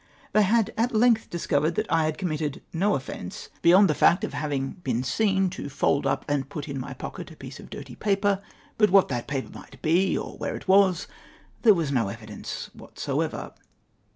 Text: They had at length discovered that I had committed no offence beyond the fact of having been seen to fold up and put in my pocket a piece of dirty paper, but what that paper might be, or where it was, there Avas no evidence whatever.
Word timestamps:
They 0.33 0.41
had 0.41 0.73
at 0.79 0.95
length 0.95 1.29
discovered 1.29 1.75
that 1.75 1.85
I 1.93 2.05
had 2.05 2.17
committed 2.17 2.63
no 2.73 2.95
offence 2.95 3.49
beyond 3.61 3.87
the 3.87 3.93
fact 3.93 4.23
of 4.23 4.33
having 4.33 4.71
been 4.81 5.03
seen 5.03 5.47
to 5.51 5.69
fold 5.69 6.07
up 6.07 6.25
and 6.27 6.49
put 6.49 6.67
in 6.67 6.79
my 6.79 6.95
pocket 6.95 7.29
a 7.29 7.35
piece 7.35 7.59
of 7.59 7.69
dirty 7.69 7.93
paper, 7.93 8.41
but 8.79 8.89
what 8.89 9.09
that 9.09 9.27
paper 9.27 9.51
might 9.53 9.79
be, 9.83 10.17
or 10.17 10.39
where 10.39 10.55
it 10.55 10.67
was, 10.67 11.05
there 11.61 11.75
Avas 11.75 11.91
no 11.91 12.07
evidence 12.07 12.71
whatever. 12.73 13.53